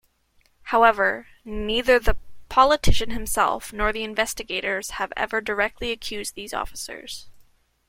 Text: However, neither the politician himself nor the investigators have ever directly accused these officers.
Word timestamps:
However, 0.63 1.27
neither 1.45 1.99
the 1.99 2.17
politician 2.49 3.11
himself 3.11 3.71
nor 3.71 3.93
the 3.93 4.01
investigators 4.03 4.89
have 4.97 5.13
ever 5.15 5.41
directly 5.41 5.91
accused 5.91 6.33
these 6.33 6.55
officers. 6.55 7.29